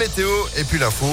[0.00, 1.06] météo et puis l'info.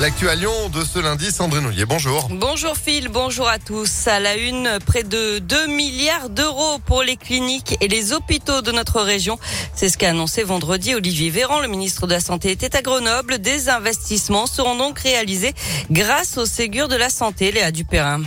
[0.00, 2.26] L'actu Lyon de ce lundi, Sandrine Ollier, bonjour.
[2.30, 4.06] Bonjour Phil, bonjour à tous.
[4.06, 8.72] À la une, près de 2 milliards d'euros pour les cliniques et les hôpitaux de
[8.72, 9.38] notre région.
[9.74, 13.40] C'est ce qu'a annoncé vendredi Olivier Véran, le ministre de la Santé était à Grenoble.
[13.40, 15.52] Des investissements seront donc réalisés
[15.90, 18.22] grâce au Ségur de la Santé, Léa Dupérin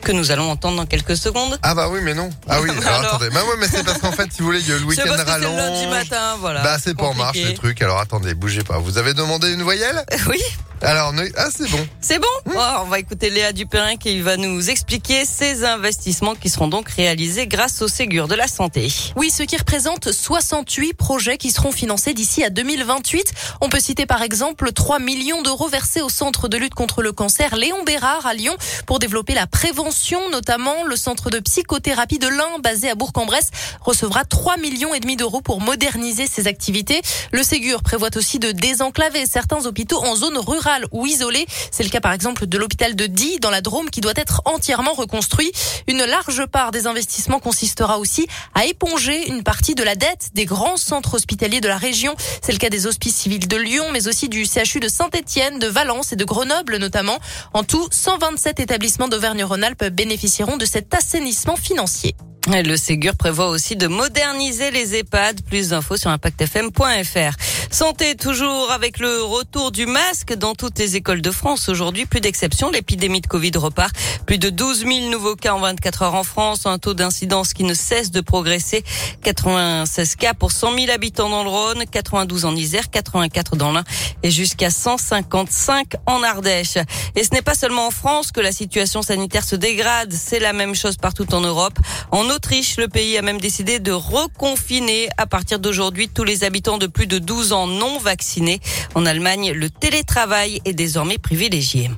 [0.00, 1.58] que nous allons entendre dans quelques secondes.
[1.62, 2.30] Ah bah oui mais non.
[2.48, 3.30] Ah oui, alors, attendez.
[3.30, 5.50] Bah ouais mais c'est parce qu'en fait si vous voulez le week-end rallonge.
[5.50, 6.62] C'est lundi matin, voilà.
[6.62, 7.80] Bah c'est pas en marche les trucs.
[7.82, 8.78] Alors attendez, bougez pas.
[8.78, 10.04] Vous avez demandé une voyelle?
[10.28, 10.40] Oui.
[10.82, 11.88] Alors, ah, c'est bon.
[12.00, 16.48] C'est bon oh, On va écouter Léa Dupérin qui va nous expliquer ces investissements qui
[16.48, 18.90] seront donc réalisés grâce au Ségur de la Santé.
[19.14, 23.34] Oui, ce qui représente 68 projets qui seront financés d'ici à 2028.
[23.60, 27.12] On peut citer par exemple 3 millions d'euros versés au Centre de lutte contre le
[27.12, 28.56] cancer Léon Bérard à Lyon
[28.86, 33.50] pour développer la prévention, notamment le Centre de psychothérapie de l'Ain basé à Bourg-en-Bresse
[33.82, 37.02] recevra 3 millions et demi d'euros pour moderniser ses activités.
[37.32, 41.46] Le Ségur prévoit aussi de désenclaver certains hôpitaux en zone rurale ou isolé.
[41.70, 44.42] C'est le cas par exemple de l'hôpital de Die dans la Drôme qui doit être
[44.44, 45.52] entièrement reconstruit.
[45.88, 50.44] Une large part des investissements consistera aussi à éponger une partie de la dette des
[50.44, 52.14] grands centres hospitaliers de la région.
[52.42, 55.66] C'est le cas des hospices civils de Lyon, mais aussi du CHU de Saint-Etienne, de
[55.66, 57.18] Valence et de Grenoble notamment.
[57.52, 62.14] En tout, 127 établissements d'Auvergne-Rhône-Alpes bénéficieront de cet assainissement financier.
[62.48, 65.42] Le Ségur prévoit aussi de moderniser les EHPAD.
[65.42, 67.36] Plus d'infos sur impactfm.fr.
[67.72, 71.68] Santé toujours avec le retour du masque dans toutes les écoles de France.
[71.68, 73.94] Aujourd'hui, plus d'exception, l'épidémie de Covid repart.
[74.26, 77.62] Plus de 12 000 nouveaux cas en 24 heures en France, un taux d'incidence qui
[77.62, 78.82] ne cesse de progresser.
[79.22, 83.84] 96 cas pour 100 000 habitants dans le Rhône, 92 en Isère, 84 dans l'Ain
[84.24, 86.76] et jusqu'à 155 en Ardèche.
[87.14, 90.52] Et ce n'est pas seulement en France que la situation sanitaire se dégrade, c'est la
[90.52, 91.78] même chose partout en Europe.
[92.10, 96.78] En Autriche, le pays a même décidé de reconfiner à partir d'aujourd'hui tous les habitants
[96.78, 98.60] de plus de 12 ans non vaccinés.
[98.94, 101.90] En Allemagne, le télétravail est désormais privilégié.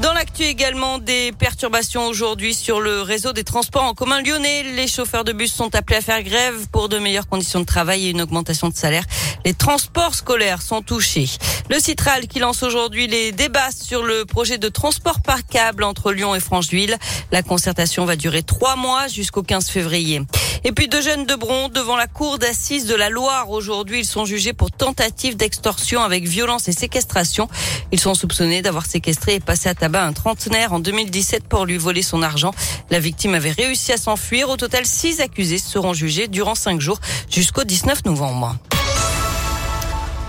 [0.00, 4.62] Dans l'actu également, des perturbations aujourd'hui sur le réseau des transports en commun lyonnais.
[4.62, 8.06] Les chauffeurs de bus sont appelés à faire grève pour de meilleures conditions de travail
[8.06, 9.02] et une augmentation de salaire.
[9.44, 11.28] Les transports scolaires sont touchés.
[11.68, 16.12] Le Citral qui lance aujourd'hui les débats sur le projet de transport par câble entre
[16.12, 16.96] Lyon et Francheville.
[17.32, 20.22] La concertation va durer trois mois jusqu'au 15 février.
[20.64, 23.50] Et puis deux jeunes de Bron devant la cour d'assises de la Loire.
[23.50, 27.48] Aujourd'hui, ils sont jugés pour tentative d'extorsion avec violence et séquestration.
[27.90, 31.78] Ils sont soupçonnés d'avoir séquestré et passé à tabac un trentenaire en 2017 pour lui
[31.78, 32.52] voler son argent.
[32.90, 34.50] La victime avait réussi à s'enfuir.
[34.50, 37.00] Au total, six accusés seront jugés durant cinq jours
[37.30, 38.56] jusqu'au 19 novembre.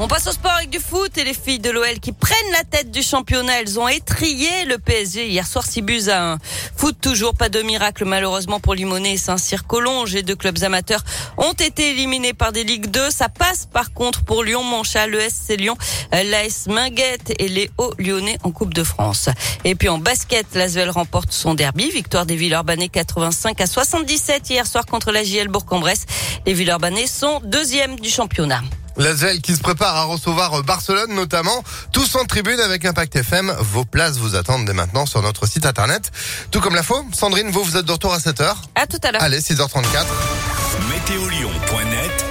[0.01, 2.63] On passe au sport avec du foot et les filles de l'OL qui prennent la
[2.63, 3.59] tête du championnat.
[3.59, 6.37] Elles ont étrié le PSG hier soir 6 buts à 1.
[6.77, 10.13] Foot toujours, pas de miracle malheureusement pour Limonet et Saint-Cyr Collonges.
[10.13, 11.03] Les deux clubs amateurs
[11.35, 13.09] ont été éliminés par des Ligues 2.
[13.09, 15.75] Ça passe par contre pour Lyon, Monchat, le SC Lyon,
[16.13, 19.27] l'AS Minguette et les Hauts-Lyonnais en Coupe de France.
[19.65, 21.91] Et puis en basket, l'Asvel remporte son derby.
[21.91, 26.05] Victoire des Villeurbanais 85 à 77 hier soir contre la JL Bourg-en-Bresse.
[26.45, 28.61] Les Villeurbanais sont deuxième du championnat.
[28.99, 31.63] L'Asvel qui se prépare à recevoir Barcelone notamment.
[31.93, 33.51] Tous en tribune avec Impact FM.
[33.59, 36.11] Vos places vous attendent dès maintenant sur notre site internet.
[36.51, 37.05] Tout comme la faux.
[37.13, 38.55] Sandrine, vous, vous êtes de retour à 7h.
[38.75, 39.23] À tout à l'heure.
[39.23, 40.05] Allez, 6h34.
[40.89, 42.28] Météolion.net